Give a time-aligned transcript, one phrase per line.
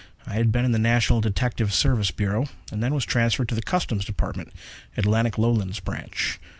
[0.25, 3.61] I had been in the National Detective Service Bureau, and then was transferred to the
[3.61, 4.51] Customs Department,
[4.97, 6.39] Atlantic Lowlands Branch.